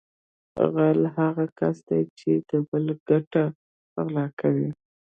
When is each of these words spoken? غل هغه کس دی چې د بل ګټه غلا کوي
غل 0.73 1.01
هغه 1.17 1.45
کس 1.59 1.77
دی 1.87 2.01
چې 2.19 2.31
د 2.49 2.51
بل 2.69 2.85
ګټه 3.09 3.43
غلا 4.03 4.25
کوي 4.39 4.69